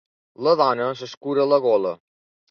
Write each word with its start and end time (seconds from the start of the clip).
La 0.45 0.53
dona 0.61 0.87
s'escura 1.01 1.45
la 1.51 1.59
gola. 1.65 1.93